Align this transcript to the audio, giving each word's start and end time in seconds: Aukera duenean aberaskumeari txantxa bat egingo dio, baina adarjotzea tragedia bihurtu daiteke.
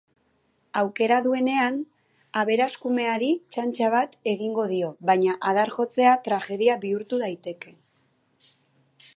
Aukera 0.79 1.17
duenean 1.25 1.77
aberaskumeari 2.41 3.29
txantxa 3.57 3.91
bat 3.97 4.17
egingo 4.33 4.67
dio, 4.75 4.89
baina 5.11 5.39
adarjotzea 5.53 6.19
tragedia 6.31 6.83
bihurtu 6.87 7.25
daiteke. 7.27 7.77